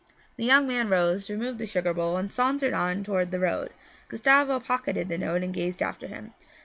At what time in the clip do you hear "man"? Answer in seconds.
0.67-0.89